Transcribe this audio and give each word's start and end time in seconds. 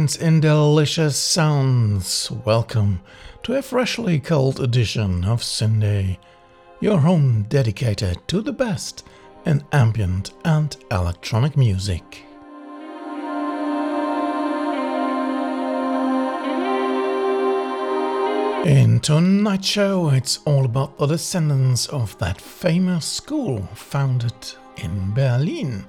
friends 0.00 0.16
in 0.16 0.40
delicious 0.40 1.14
sounds. 1.14 2.30
Welcome 2.46 3.02
to 3.42 3.58
a 3.58 3.60
freshly 3.60 4.18
cold 4.18 4.58
edition 4.58 5.26
of 5.26 5.42
Syndae, 5.42 6.16
your 6.80 7.00
home 7.00 7.42
dedicated 7.50 8.26
to 8.28 8.40
the 8.40 8.52
best 8.52 9.06
in 9.44 9.62
ambient 9.72 10.32
and 10.42 10.74
electronic 10.90 11.54
music. 11.54 12.24
In 18.64 19.00
tonight's 19.00 19.68
show, 19.68 20.08
it's 20.08 20.38
all 20.46 20.64
about 20.64 20.96
the 20.96 21.08
descendants 21.08 21.88
of 21.88 22.16
that 22.20 22.40
famous 22.40 23.04
school 23.04 23.68
founded 23.74 24.54
in 24.78 25.12
Berlin. 25.12 25.84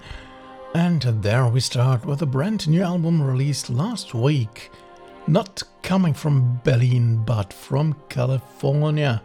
And 0.73 1.01
there 1.01 1.47
we 1.47 1.59
start 1.59 2.05
with 2.05 2.21
a 2.21 2.25
brand 2.25 2.67
new 2.67 2.81
album 2.81 3.21
released 3.21 3.69
last 3.69 4.13
week. 4.13 4.71
Not 5.27 5.63
coming 5.83 6.13
from 6.13 6.61
Berlin, 6.63 7.23
but 7.25 7.51
from 7.51 7.95
California. 8.09 9.21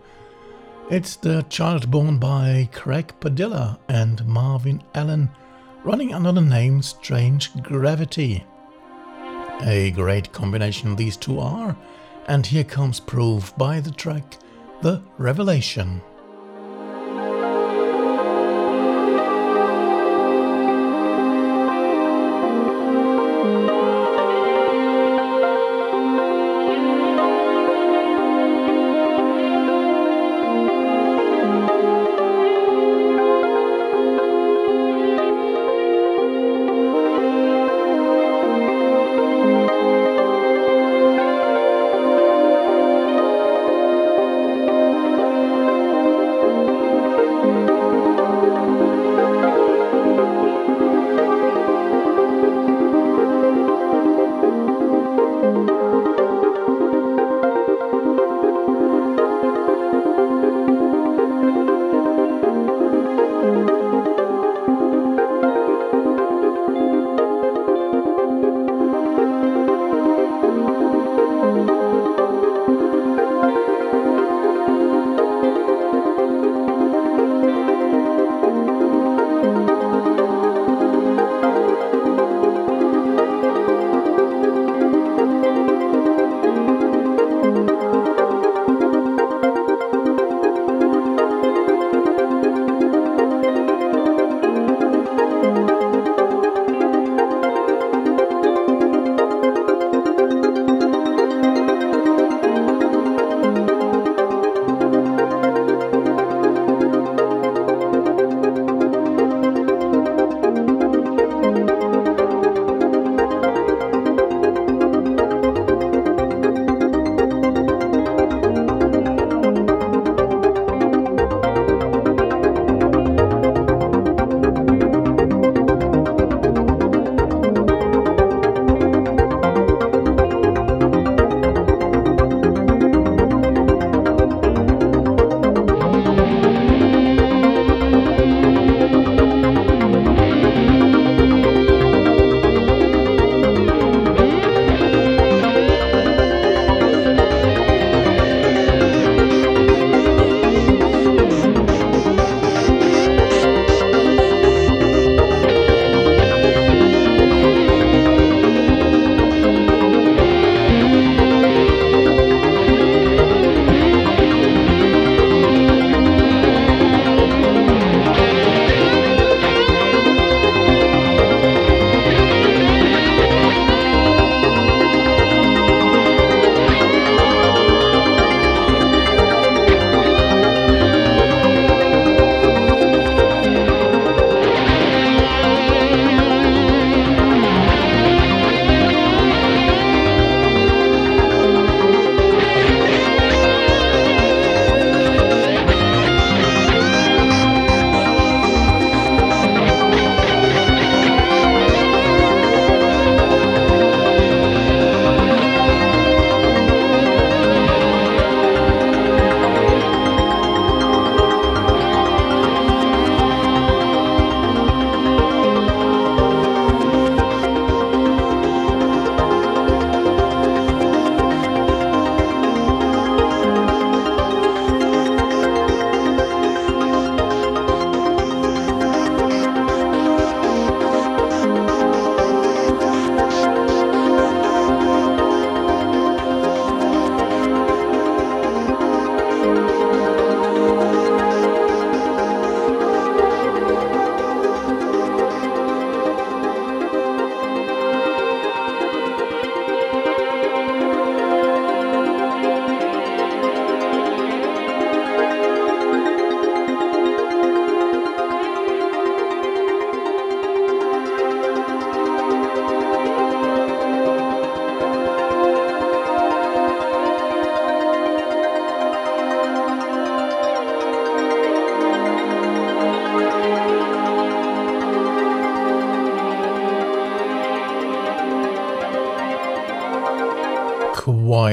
It's 0.91 1.17
the 1.17 1.42
child 1.48 1.91
born 1.91 2.19
by 2.19 2.69
Craig 2.72 3.12
Padilla 3.20 3.78
and 3.89 4.27
Marvin 4.27 4.83
Allen, 4.94 5.30
running 5.84 6.12
under 6.12 6.33
the 6.33 6.41
name 6.41 6.83
Strange 6.83 7.52
Gravity. 7.62 8.44
A 9.62 9.91
great 9.92 10.33
combination 10.33 10.97
these 10.97 11.17
two 11.17 11.39
are 11.41 11.77
and 12.27 12.44
here 12.44 12.64
comes 12.64 13.00
proof 13.00 13.56
by 13.56 13.80
the 13.80 13.91
track 13.91 14.39
The 14.83 15.02
Revelation. 15.19 16.02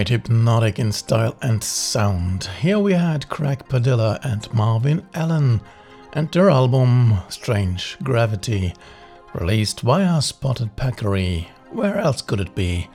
Hypnotic 0.09 0.79
in 0.79 0.91
style 0.91 1.35
and 1.41 1.63
sound. 1.63 2.45
Here 2.61 2.79
we 2.79 2.93
had 2.93 3.29
Craig 3.29 3.63
Padilla 3.67 4.19
and 4.23 4.51
Marvin 4.53 5.05
Allen 5.13 5.61
and 6.13 6.31
their 6.31 6.49
album 6.49 7.19
Strange 7.29 7.97
Gravity, 8.03 8.73
released 9.33 9.81
via 9.81 10.21
Spotted 10.21 10.75
Peccary. 10.75 11.49
Where 11.71 11.97
else 11.97 12.21
could 12.21 12.39
it 12.39 12.55
be? 12.55 12.89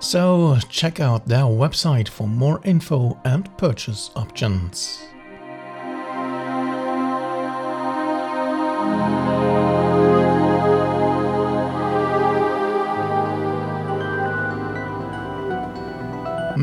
So 0.00 0.58
check 0.68 1.00
out 1.00 1.26
their 1.26 1.44
website 1.44 2.08
for 2.08 2.26
more 2.26 2.60
info 2.64 3.18
and 3.24 3.56
purchase 3.56 4.10
options. 4.16 5.02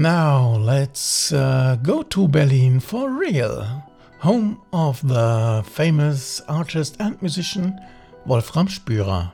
Now 0.01 0.56
let's 0.56 1.31
uh, 1.31 1.77
go 1.83 2.01
to 2.01 2.27
Berlin 2.27 2.80
for 2.80 3.12
real, 3.12 3.83
home 4.18 4.59
of 4.74 5.07
the 5.07 5.63
famous 5.63 6.42
artist 6.48 6.95
and 7.00 7.21
musician 7.21 7.80
Wolfram 8.25 8.65
Spyra. 8.65 9.31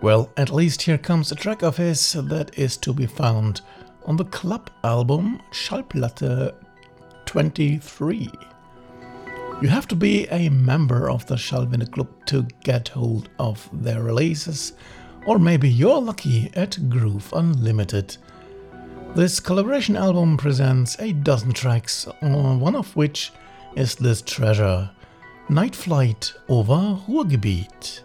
Well, 0.00 0.30
at 0.36 0.50
least 0.50 0.82
here 0.82 0.96
comes 0.96 1.32
a 1.32 1.34
track 1.34 1.64
of 1.64 1.76
his 1.76 2.12
that 2.12 2.56
is 2.56 2.76
to 2.76 2.92
be 2.92 3.06
found 3.06 3.62
on 4.06 4.16
the 4.16 4.26
club 4.26 4.70
album 4.84 5.42
Schallplatte 5.50 6.54
23. 7.26 8.30
You 9.60 9.68
have 9.68 9.88
to 9.88 9.96
be 9.96 10.28
a 10.28 10.50
member 10.50 11.10
of 11.10 11.26
the 11.26 11.34
Schallwende 11.34 11.90
Club 11.90 12.10
to 12.26 12.46
get 12.62 12.86
hold 12.86 13.28
of 13.40 13.68
their 13.72 14.04
releases, 14.04 14.74
or 15.26 15.40
maybe 15.40 15.68
you're 15.68 16.00
lucky 16.00 16.48
at 16.54 16.88
Groove 16.88 17.32
Unlimited 17.32 18.18
this 19.14 19.40
collaboration 19.40 19.96
album 19.96 20.36
presents 20.36 20.98
a 21.00 21.12
dozen 21.12 21.52
tracks, 21.52 22.06
one 22.20 22.76
of 22.76 22.94
which 22.94 23.32
is 23.76 23.94
this 23.96 24.22
treasure, 24.22 24.90
Night 25.48 25.74
Flight 25.74 26.32
over 26.48 26.98
Ruhrgebiet. 27.08 28.02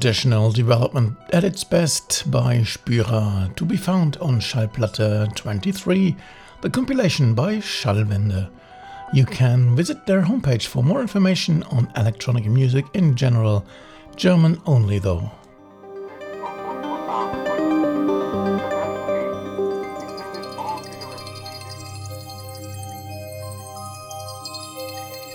Traditional 0.00 0.50
development 0.50 1.18
at 1.30 1.44
its 1.44 1.62
best 1.62 2.30
by 2.30 2.60
Spyra, 2.60 3.54
to 3.54 3.66
be 3.66 3.76
found 3.76 4.16
on 4.16 4.40
Schallplatte 4.40 5.36
23, 5.36 6.16
the 6.62 6.70
compilation 6.70 7.34
by 7.34 7.56
Schallwende. 7.56 8.48
You 9.12 9.26
can 9.26 9.76
visit 9.76 10.06
their 10.06 10.22
homepage 10.22 10.68
for 10.68 10.82
more 10.82 11.02
information 11.02 11.64
on 11.64 11.92
electronic 11.96 12.46
music 12.46 12.86
in 12.94 13.14
general, 13.14 13.66
German 14.16 14.58
only 14.64 14.98
though. 15.00 15.30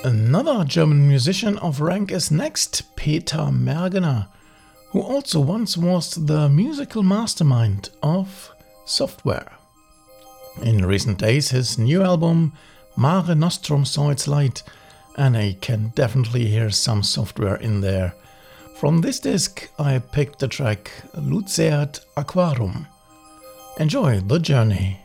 Another 0.04 0.64
German 0.64 1.08
musician 1.08 1.60
of 1.60 1.82
rank 1.82 2.12
is 2.12 2.32
next, 2.32 2.96
Peter 2.96 3.52
Mergener, 3.52 4.28
who 4.96 5.02
also 5.02 5.42
once 5.42 5.76
was 5.76 6.12
the 6.12 6.48
musical 6.48 7.04
mastermind 7.04 7.90
of 8.02 8.50
Software. 8.86 9.52
In 10.62 10.86
recent 10.86 11.18
days, 11.18 11.50
his 11.50 11.78
new 11.78 12.02
album 12.02 12.54
Mare 12.96 13.36
Nostrum 13.36 13.84
saw 13.84 14.10
its 14.10 14.26
light, 14.26 14.64
and 15.18 15.36
I 15.36 15.58
can 15.60 15.92
definitely 15.96 16.46
hear 16.46 16.70
some 16.70 17.04
software 17.04 17.58
in 17.58 17.82
there. 17.82 18.16
From 18.78 19.02
this 19.02 19.20
disc, 19.20 19.70
I 19.78 20.00
picked 20.00 20.40
the 20.40 20.48
track 20.48 20.90
Luceat 21.14 22.00
Aquarum. 22.16 22.88
Enjoy 23.78 24.22
the 24.22 24.40
journey. 24.40 25.05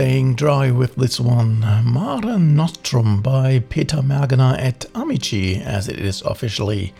Staying 0.00 0.34
dry 0.34 0.70
with 0.70 0.94
this 0.96 1.20
one. 1.20 1.60
Mare 1.60 2.38
Nostrum 2.38 3.20
by 3.20 3.58
Peter 3.68 3.98
Mergener 3.98 4.58
at 4.58 4.86
Amici, 4.94 5.56
as 5.56 5.88
it 5.88 5.98
is 5.98 6.22
officially. 6.22 6.94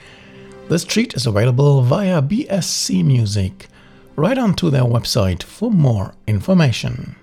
This 0.69 0.85
treat 0.85 1.15
is 1.15 1.27
available 1.27 1.81
via 1.81 2.21
BSC 2.21 3.03
Music. 3.03 3.69
Right 4.17 4.37
onto 4.37 4.69
their 4.69 4.83
website 4.83 5.43
for 5.43 5.71
more 5.71 6.13
information. 6.27 7.17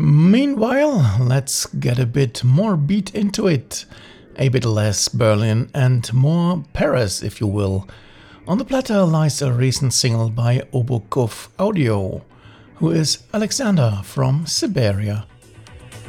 Meanwhile, 0.00 1.18
let's 1.20 1.66
get 1.66 1.98
a 1.98 2.06
bit 2.06 2.42
more 2.42 2.78
beat 2.78 3.14
into 3.14 3.46
it. 3.46 3.84
A 4.40 4.48
bit 4.48 4.64
less 4.64 5.08
Berlin 5.08 5.68
and 5.74 6.10
more 6.14 6.64
Paris, 6.72 7.22
if 7.22 7.42
you 7.42 7.46
will. 7.46 7.86
On 8.48 8.56
the 8.56 8.64
platter 8.64 9.04
lies 9.04 9.42
a 9.42 9.52
recent 9.52 9.92
single 9.92 10.30
by 10.30 10.60
Obukov 10.72 11.48
Audio, 11.58 12.24
who 12.76 12.90
is 12.90 13.18
Alexander 13.34 14.00
from 14.02 14.46
Siberia. 14.46 15.26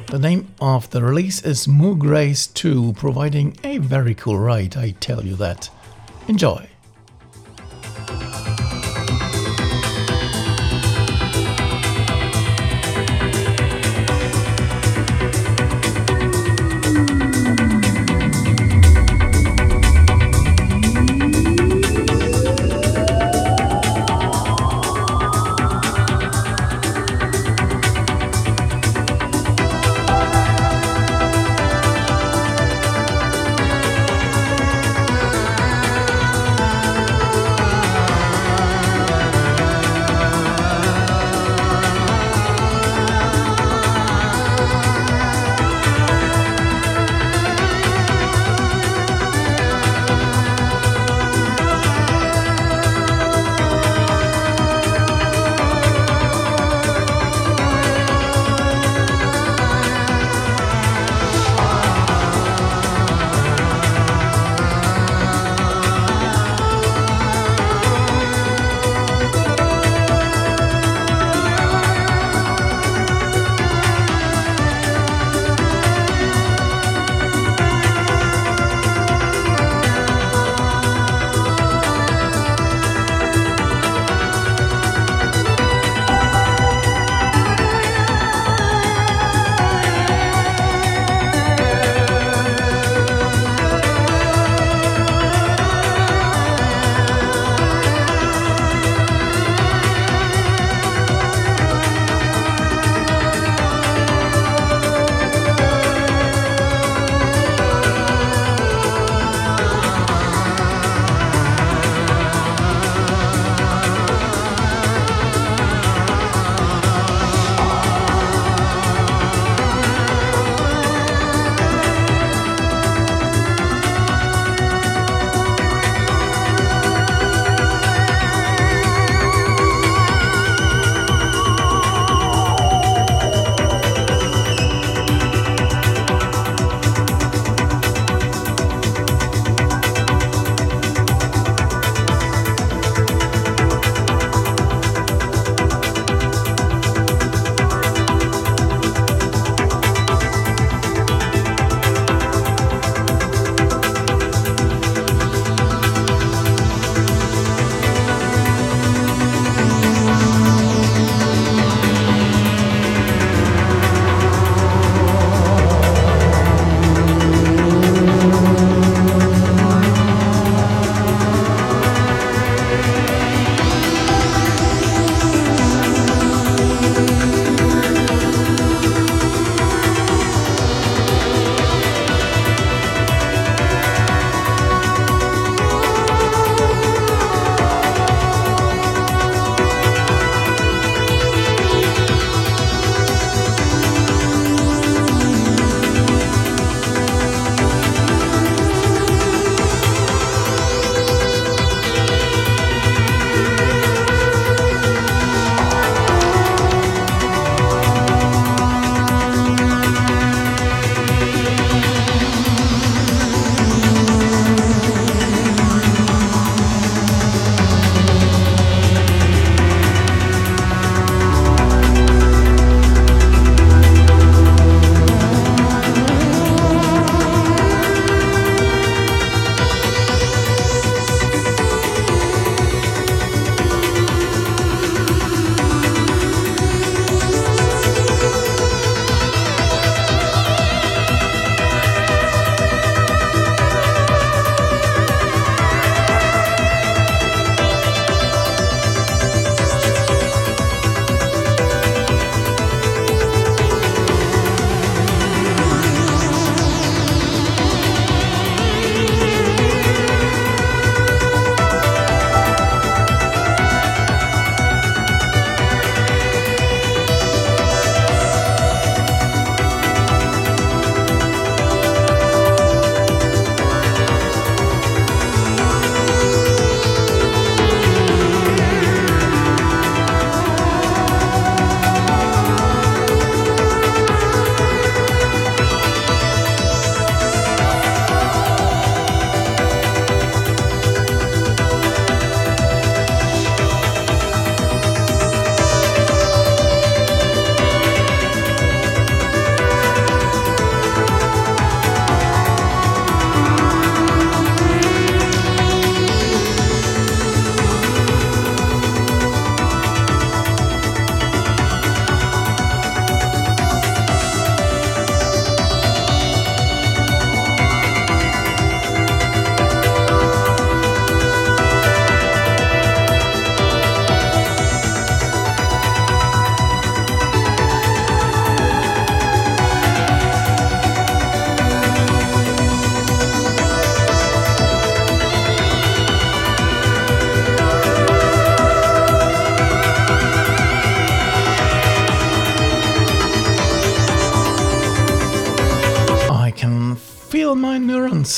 The 0.07 0.17
name 0.17 0.47
of 0.61 0.89
the 0.91 1.03
release 1.03 1.43
is 1.43 1.67
Grace 1.67 2.47
2, 2.47 2.93
providing 2.93 3.57
a 3.65 3.79
very 3.79 4.15
cool 4.15 4.39
ride, 4.39 4.77
I 4.77 4.91
tell 4.91 5.25
you 5.25 5.35
that. 5.35 5.69
Enjoy! 6.29 6.70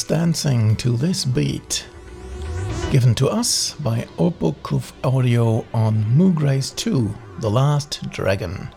Dancing 0.03 0.75
to 0.77 0.97
this 0.97 1.23
beat. 1.23 1.85
Given 2.91 3.15
to 3.15 3.29
us 3.29 3.73
by 3.75 4.01
Opokuf 4.17 4.91
Audio 5.03 5.65
on 5.73 6.03
Moograce 6.05 6.75
2, 6.75 7.13
The 7.39 7.49
Last 7.49 8.09
Dragon. 8.09 8.69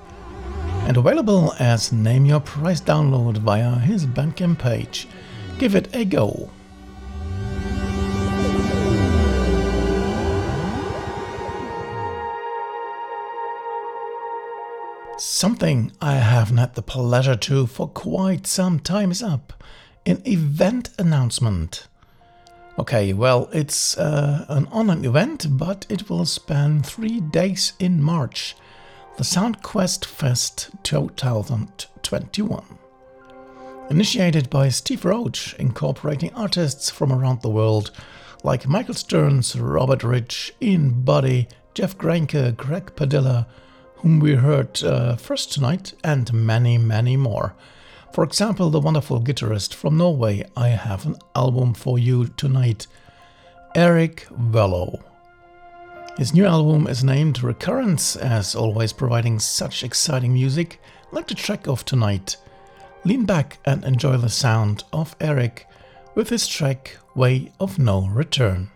And 0.86 0.96
available 0.96 1.54
as 1.58 1.92
Name 1.92 2.26
Your 2.26 2.40
Price 2.40 2.80
download 2.80 3.38
via 3.38 3.76
his 3.76 4.06
Bandcamp 4.06 4.58
page. 4.58 5.08
Give 5.58 5.74
it 5.74 5.94
a 5.94 6.04
go. 6.04 6.50
Something 15.18 15.92
I 16.00 16.14
haven't 16.14 16.58
had 16.58 16.74
the 16.74 16.82
pleasure 16.82 17.36
to 17.36 17.66
for 17.66 17.88
quite 17.88 18.46
some 18.46 18.78
time 18.78 19.10
is 19.10 19.22
up 19.22 19.52
an 20.06 20.22
event 20.24 20.90
announcement. 20.98 21.88
Okay, 22.78 23.12
well, 23.12 23.48
it's 23.52 23.98
uh, 23.98 24.46
an 24.48 24.66
online 24.68 25.04
event, 25.04 25.46
but 25.50 25.84
it 25.88 26.08
will 26.08 26.24
span 26.24 26.82
three 26.82 27.20
days 27.20 27.72
in 27.78 28.02
March 28.02 28.54
the 29.16 29.24
SoundQuest 29.24 30.04
Fest 30.04 30.70
2021. 30.82 32.64
Initiated 33.88 34.50
by 34.50 34.68
Steve 34.68 35.06
Roach, 35.06 35.54
incorporating 35.58 36.34
artists 36.34 36.90
from 36.90 37.10
around 37.10 37.40
the 37.40 37.48
world 37.48 37.92
like 38.44 38.68
Michael 38.68 38.94
Stearns, 38.94 39.56
Robert 39.56 40.04
Rich, 40.04 40.52
Ian 40.60 41.00
Boddy, 41.02 41.48
Jeff 41.72 41.96
Greinke, 41.96 42.56
Craig 42.58 42.94
Padilla, 42.94 43.46
whom 43.96 44.20
we 44.20 44.34
heard 44.34 44.82
uh, 44.84 45.16
first 45.16 45.50
tonight, 45.50 45.94
and 46.04 46.30
many, 46.32 46.76
many 46.76 47.16
more. 47.16 47.54
For 48.16 48.24
example, 48.24 48.70
the 48.70 48.80
wonderful 48.80 49.20
guitarist 49.20 49.74
from 49.74 49.98
Norway, 49.98 50.42
I 50.56 50.68
have 50.68 51.04
an 51.04 51.16
album 51.34 51.74
for 51.74 51.98
you 51.98 52.28
tonight, 52.28 52.86
Erik 53.74 54.26
Wøllo. 54.30 55.02
His 56.16 56.32
new 56.32 56.46
album 56.46 56.86
is 56.86 57.04
named 57.04 57.42
Recurrence, 57.42 58.16
as 58.16 58.54
always 58.54 58.94
providing 58.94 59.38
such 59.38 59.84
exciting 59.84 60.32
music 60.32 60.80
like 61.12 61.26
the 61.26 61.34
track 61.34 61.68
of 61.68 61.84
tonight. 61.84 62.38
Lean 63.04 63.26
back 63.26 63.58
and 63.66 63.84
enjoy 63.84 64.16
the 64.16 64.30
sound 64.30 64.84
of 64.94 65.14
Eric 65.20 65.66
with 66.14 66.30
his 66.30 66.48
track 66.48 66.96
Way 67.14 67.52
of 67.60 67.78
No 67.78 68.06
Return. 68.06 68.70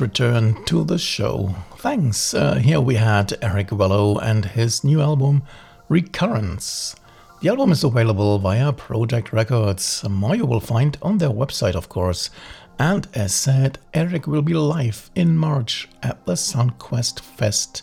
Return 0.00 0.64
to 0.64 0.84
the 0.84 0.98
show. 0.98 1.54
Thanks. 1.76 2.32
Uh, 2.32 2.54
here 2.54 2.80
we 2.80 2.94
had 2.94 3.34
Erik 3.42 3.68
Wøllo 3.68 4.18
and 4.22 4.44
his 4.44 4.82
new 4.82 5.00
album, 5.00 5.42
Recurrence. 5.88 6.96
The 7.40 7.48
album 7.48 7.72
is 7.72 7.84
available 7.84 8.38
via 8.38 8.72
Projekt 8.72 9.32
Records, 9.32 10.02
more 10.08 10.34
you 10.34 10.46
will 10.46 10.60
find 10.60 10.96
on 11.02 11.18
their 11.18 11.30
website, 11.30 11.74
of 11.74 11.88
course. 11.88 12.30
And 12.78 13.08
as 13.14 13.34
said, 13.34 13.78
Eric 13.92 14.26
will 14.26 14.42
be 14.42 14.54
live 14.54 15.10
in 15.14 15.36
March 15.36 15.88
at 16.02 16.24
the 16.24 16.34
SoundQuest 16.34 17.20
Fest. 17.20 17.82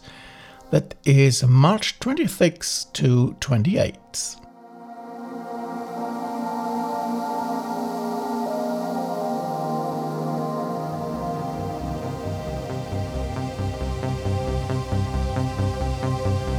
That 0.71 0.95
is 1.06 1.43
March 1.43 1.99
26 1.99 2.86
to 2.93 3.36
28. 3.39 4.38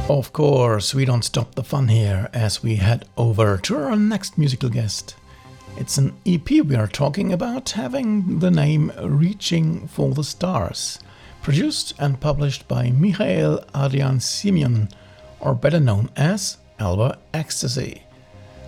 Of 0.09 0.33
course, 0.33 0.95
we 0.95 1.05
don't 1.05 1.23
stop 1.23 1.53
the 1.53 1.63
fun 1.63 1.87
here 1.87 2.31
as 2.33 2.63
we 2.63 2.77
head 2.77 3.07
over 3.15 3.57
to 3.57 3.77
our 3.77 3.95
next 3.95 4.39
musical 4.39 4.67
guest. 4.67 5.15
It's 5.77 5.99
an 5.99 6.15
EP 6.25 6.49
we 6.49 6.75
are 6.75 6.87
talking 6.87 7.31
about 7.31 7.69
having 7.69 8.39
the 8.39 8.49
name 8.49 8.91
Reaching 9.03 9.87
for 9.87 10.15
the 10.15 10.23
Stars, 10.23 10.97
produced 11.43 11.93
and 11.99 12.19
published 12.19 12.67
by 12.67 12.89
Michael 12.89 13.63
Adrian 13.75 14.19
Simeon, 14.19 14.89
or 15.39 15.53
better 15.53 15.79
known 15.79 16.09
as 16.15 16.57
Alba 16.79 17.19
Ecstasy. 17.31 18.01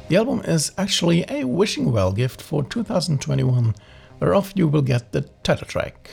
The 0.10 0.18
album 0.18 0.42
is 0.42 0.74
actually 0.78 1.26
a 1.28 1.46
wishing 1.46 1.92
well 1.92 2.12
gift 2.12 2.40
for 2.40 2.64
2021, 2.64 3.74
whereof 4.20 4.54
you 4.56 4.68
will 4.68 4.84
get 4.84 5.12
the 5.12 5.22
title 5.42 5.66
track. 5.66 6.12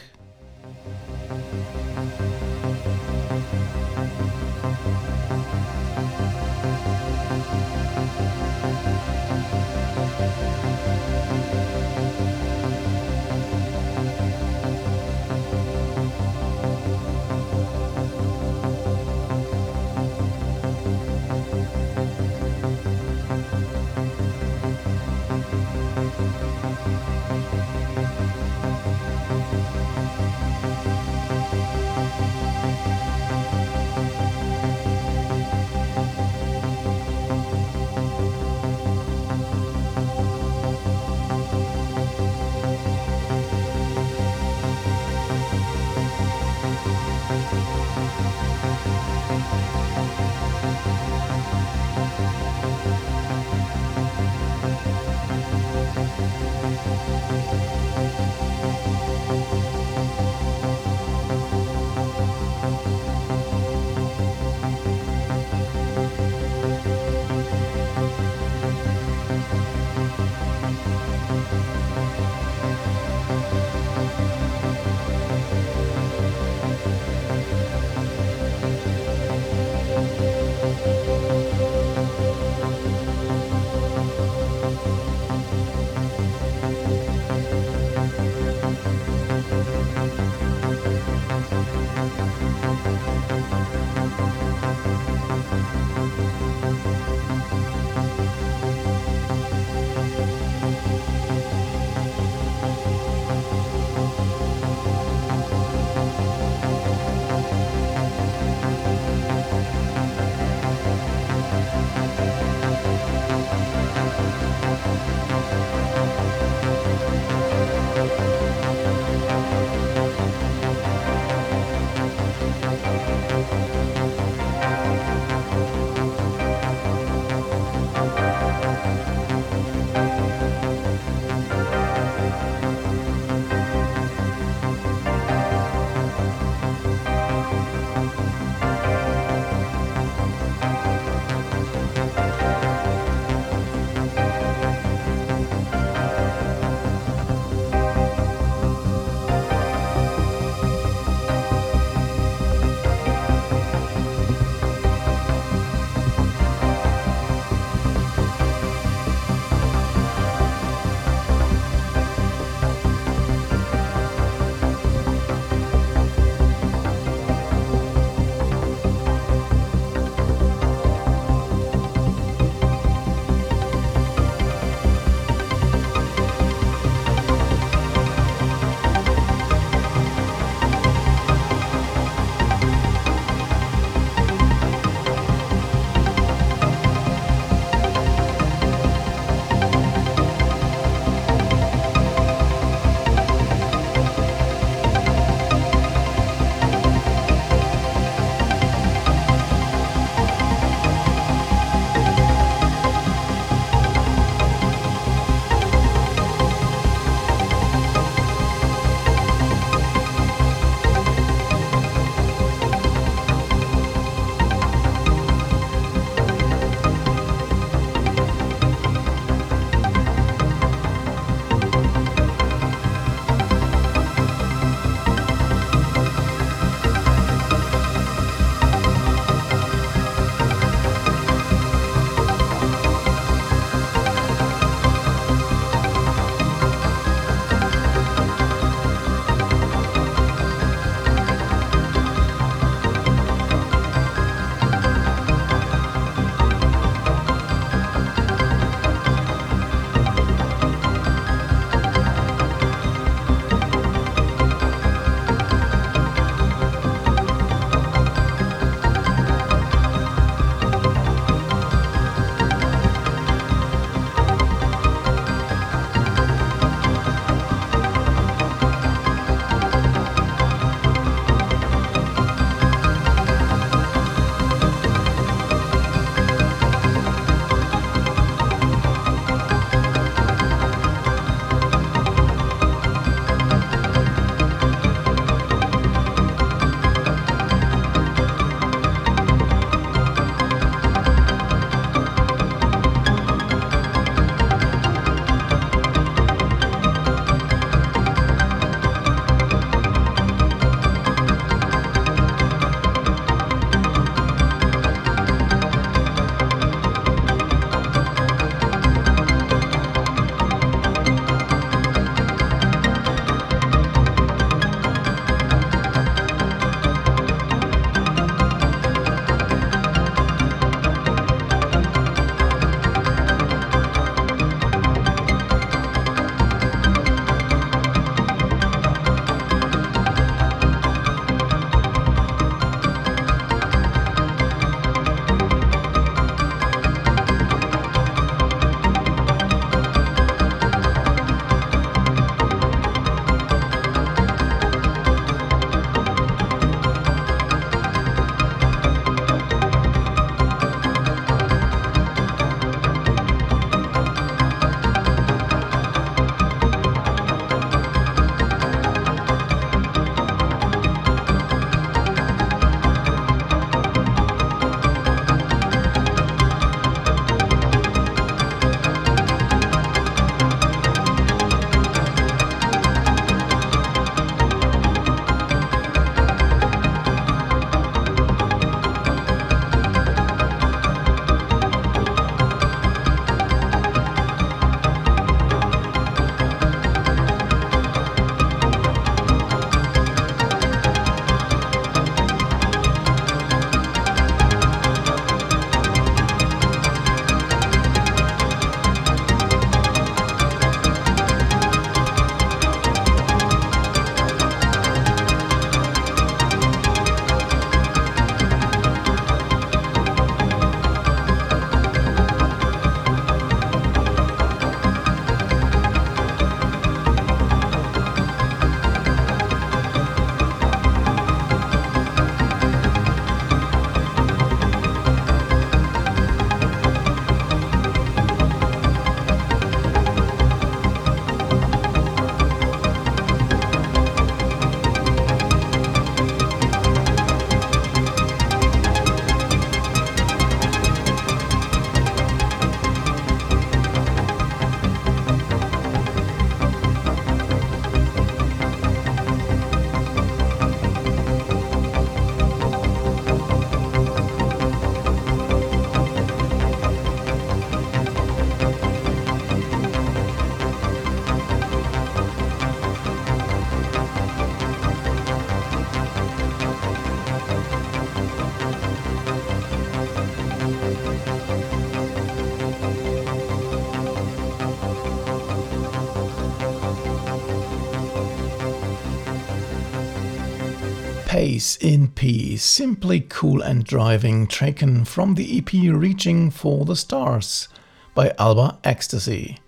In 481.79 482.08
P, 482.08 482.56
simply 482.56 483.20
cool 483.20 483.62
and 483.62 483.85
driving, 483.85 484.46
taken 484.46 485.04
from 485.04 485.35
the 485.35 485.58
EP 485.58 485.72
Reaching 485.72 486.50
for 486.50 486.85
the 486.85 486.94
Stars 486.96 487.68
by 488.14 488.35
Alba 488.38 488.79
Ecstasy. 488.85 489.58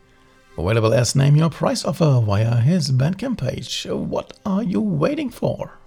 Available 0.58 0.92
as 0.92 1.16
Name 1.16 1.36
Your 1.36 1.50
Price 1.50 1.84
offer 1.84 2.20
via 2.24 2.56
his 2.56 2.90
Bandcamp 2.90 3.38
page. 3.38 3.86
What 3.88 4.38
are 4.44 4.62
you 4.62 4.80
waiting 4.80 5.30
for? 5.30 5.80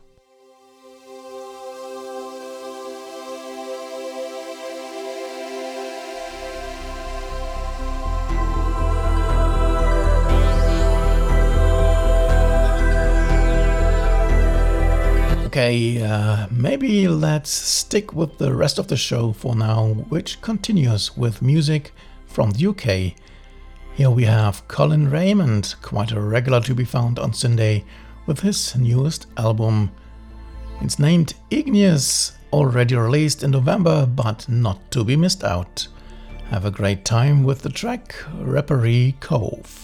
Okay, 15.53 16.01
uh, 16.01 16.47
maybe 16.49 17.07
let's 17.07 17.51
stick 17.51 18.11
with 18.11 18.39
the 18.39 18.55
rest 18.55 18.79
of 18.79 18.87
the 18.87 18.97
show 18.97 19.31
for 19.33 19.55
now, 19.55 19.89
which 20.09 20.41
continues 20.41 21.15
with 21.15 21.43
music 21.43 21.93
from 22.25 22.49
the 22.49 22.65
UK. 22.69 23.15
Here 23.93 24.09
we 24.09 24.23
have 24.23 24.67
Colin 24.67 25.11
Rayment, 25.11 25.75
quite 25.83 26.11
a 26.11 26.19
regular 26.19 26.59
to 26.61 26.73
be 26.73 26.85
found 26.85 27.19
on 27.19 27.33
Syndae, 27.33 27.83
with 28.25 28.39
his 28.39 28.75
newest 28.75 29.27
album. 29.37 29.91
It's 30.81 30.97
named 30.97 31.35
Igneous, 31.51 32.31
already 32.51 32.95
released 32.95 33.43
in 33.43 33.51
November, 33.51 34.07
but 34.07 34.49
not 34.49 34.89
to 34.89 35.03
be 35.03 35.15
missed 35.15 35.43
out. 35.43 35.87
Have 36.49 36.65
a 36.65 36.71
great 36.71 37.05
time 37.05 37.43
with 37.43 37.61
the 37.61 37.69
track 37.69 38.15
Rapparee 38.41 39.19
Cove. 39.19 39.82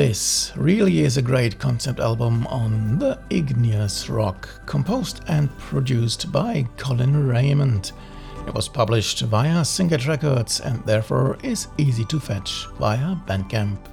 This 0.00 0.50
really 0.56 1.00
is 1.00 1.18
a 1.18 1.22
great 1.22 1.58
concept 1.58 2.00
album 2.00 2.46
on 2.46 2.98
the 2.98 3.18
igneous 3.28 4.08
rock, 4.08 4.48
composed 4.64 5.20
and 5.28 5.54
produced 5.58 6.32
by 6.32 6.66
Colin 6.78 7.28
Rayment. 7.28 7.92
It 8.48 8.54
was 8.54 8.66
published 8.66 9.20
via 9.20 9.60
Syngate 9.60 10.08
Records 10.08 10.60
and 10.60 10.82
therefore 10.86 11.36
is 11.42 11.68
easy 11.76 12.06
to 12.06 12.18
fetch 12.18 12.66
via 12.78 13.14
Bandcamp. 13.26 13.89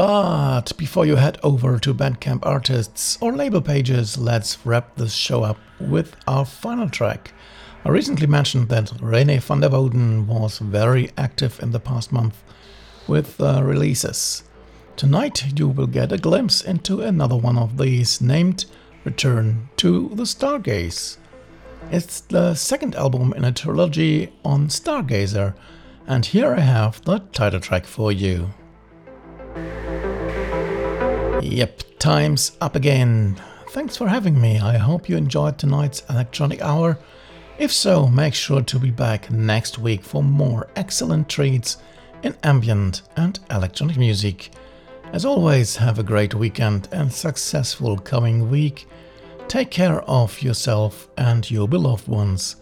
But 0.00 0.78
before 0.78 1.04
you 1.04 1.16
head 1.16 1.36
over 1.42 1.78
to 1.78 1.92
Bandcamp 1.92 2.46
artists 2.46 3.18
or 3.20 3.36
label 3.36 3.60
pages, 3.60 4.16
let's 4.16 4.56
wrap 4.64 4.96
this 4.96 5.12
show 5.12 5.42
up 5.42 5.58
with 5.78 6.16
our 6.26 6.46
final 6.46 6.88
track. 6.88 7.34
I 7.84 7.90
recently 7.90 8.26
mentioned 8.26 8.70
that 8.70 8.86
René 9.02 9.42
van 9.42 9.60
der 9.60 9.68
Wouden 9.68 10.24
was 10.24 10.58
very 10.58 11.10
active 11.18 11.60
in 11.62 11.72
the 11.72 11.80
past 11.80 12.12
month 12.12 12.42
with 13.06 13.38
uh, 13.42 13.62
releases. 13.62 14.42
Tonight 14.96 15.58
you 15.58 15.68
will 15.68 15.86
get 15.86 16.12
a 16.12 16.16
glimpse 16.16 16.62
into 16.62 17.02
another 17.02 17.36
one 17.36 17.58
of 17.58 17.76
these 17.76 18.22
named 18.22 18.64
Return 19.04 19.68
to 19.76 20.12
the 20.14 20.24
Stargaze. 20.24 21.18
It's 21.90 22.20
the 22.20 22.54
second 22.54 22.94
album 22.94 23.34
in 23.34 23.44
a 23.44 23.52
trilogy 23.52 24.32
on 24.46 24.68
Stargazer, 24.68 25.52
and 26.06 26.24
here 26.24 26.54
I 26.54 26.60
have 26.60 27.04
the 27.04 27.18
title 27.34 27.60
track 27.60 27.84
for 27.84 28.10
you. 28.10 28.54
Yep, 31.42 31.82
time's 31.98 32.52
up 32.60 32.76
again. 32.76 33.40
Thanks 33.70 33.96
for 33.96 34.08
having 34.08 34.38
me. 34.38 34.58
I 34.58 34.76
hope 34.76 35.08
you 35.08 35.16
enjoyed 35.16 35.58
tonight's 35.58 36.02
Electronic 36.10 36.60
Hour. 36.60 36.98
If 37.58 37.72
so, 37.72 38.08
make 38.08 38.34
sure 38.34 38.60
to 38.60 38.78
be 38.78 38.90
back 38.90 39.30
next 39.30 39.78
week 39.78 40.02
for 40.02 40.22
more 40.22 40.68
excellent 40.76 41.30
treats 41.30 41.78
in 42.22 42.36
ambient 42.42 43.02
and 43.16 43.38
electronic 43.50 43.96
music. 43.96 44.50
As 45.12 45.24
always, 45.24 45.76
have 45.76 45.98
a 45.98 46.02
great 46.02 46.34
weekend 46.34 46.88
and 46.92 47.10
successful 47.10 47.96
coming 47.96 48.50
week. 48.50 48.86
Take 49.48 49.70
care 49.70 50.02
of 50.02 50.42
yourself 50.42 51.08
and 51.16 51.50
your 51.50 51.66
beloved 51.66 52.06
ones. 52.06 52.56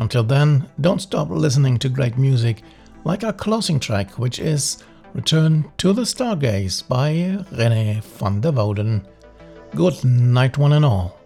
Until 0.00 0.24
then, 0.24 0.68
don't 0.80 1.00
stop 1.00 1.30
listening 1.30 1.78
to 1.78 1.88
great 1.88 2.18
music 2.18 2.62
like 3.04 3.22
our 3.22 3.32
closing 3.32 3.78
track, 3.78 4.18
which 4.18 4.40
is 4.40 4.82
Return 5.14 5.70
to 5.78 5.92
the 5.92 6.02
Stargaze 6.02 6.82
by 6.88 7.12
René 7.52 8.02
van 8.02 8.40
der 8.40 8.50
Wouden. 8.50 9.06
Good 9.76 10.04
night, 10.04 10.58
one 10.58 10.72
and 10.72 10.84
all. 10.84 11.23